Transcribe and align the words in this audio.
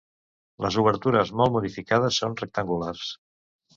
Les 0.65 0.77
obertures, 0.83 1.33
molt 1.41 1.55
modificades, 1.57 2.17
són 2.23 2.37
rectangulars. 2.43 3.05